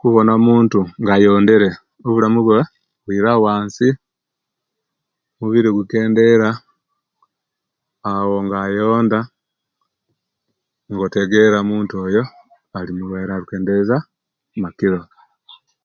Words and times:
Kubona 0.00 0.30
omuntu 0.38 0.78
nga 1.00 1.12
ayondere 1.16 1.68
obulamu 2.06 2.40
bwe 2.42 2.60
bwira 3.04 3.30
bwansi, 3.40 3.88
omubiri 5.34 5.70
gukendera 5.78 6.48
awo 8.10 8.36
nga 8.44 8.58
ayonda 8.66 9.18
bwotwgera 10.96 11.56
omuntu 11.60 11.94
oyo 12.04 12.22
alimulwaire 12.78 13.32
alikendeza 13.34 13.96
amakilo 14.54 15.00